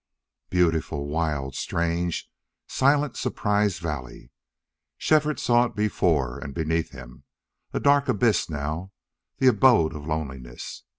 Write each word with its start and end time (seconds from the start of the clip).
Beautiful, 0.49 1.05
wild, 1.05 1.53
strange, 1.53 2.27
silent 2.67 3.15
Surprise 3.15 3.77
Valley! 3.77 4.31
Shefford 4.97 5.39
saw 5.39 5.65
it 5.65 5.75
before 5.75 6.39
and 6.39 6.55
beneath 6.55 6.89
him, 6.89 7.23
a 7.71 7.79
dark 7.79 8.07
abyss 8.09 8.49
now, 8.49 8.93
the 9.37 9.45
abode 9.45 9.95
of 9.95 10.07
loneliness. 10.07 10.85